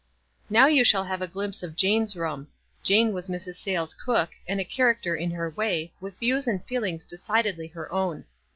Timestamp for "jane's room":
1.75-2.47